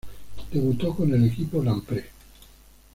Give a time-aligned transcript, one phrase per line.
[0.51, 2.05] Debutó con el equipo Lampre.